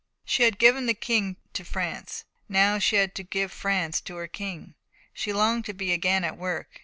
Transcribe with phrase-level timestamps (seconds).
[0.25, 4.25] She had given a king to France, now she had to give France to her
[4.27, 4.73] King.
[5.13, 6.79] She longed to be again at work.